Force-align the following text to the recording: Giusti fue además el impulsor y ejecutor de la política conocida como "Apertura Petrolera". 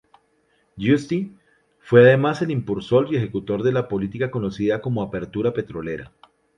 Giusti 0.75 1.37
fue 1.77 2.01
además 2.07 2.41
el 2.41 2.49
impulsor 2.49 3.13
y 3.13 3.17
ejecutor 3.17 3.61
de 3.61 3.71
la 3.71 3.87
política 3.87 4.31
conocida 4.31 4.81
como 4.81 5.03
"Apertura 5.03 5.53
Petrolera". 5.53 6.11